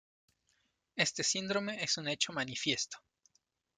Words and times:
Este 0.95 1.21
síndrome 1.23 1.83
es 1.83 1.95
un 1.99 2.07
hecho 2.07 2.33
manifiesto. 2.33 2.97